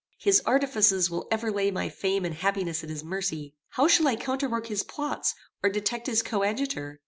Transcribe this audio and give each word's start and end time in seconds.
His 0.17 0.41
artifices 0.47 1.11
will 1.11 1.27
ever 1.29 1.51
lay 1.51 1.69
my 1.69 1.87
fame 1.87 2.25
and 2.25 2.33
happiness 2.33 2.81
at 2.83 2.89
his 2.89 3.03
mercy. 3.03 3.53
How 3.69 3.87
shall 3.87 4.07
I 4.07 4.15
counterwork 4.15 4.65
his 4.65 4.81
plots, 4.81 5.35
or 5.61 5.69
detect 5.69 6.07
his 6.07 6.23
coadjutor? 6.23 6.99